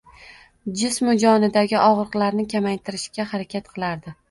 [0.79, 4.19] Jism-u jonidagi ogʻriqlarni kamaytirishga harakat qilardi.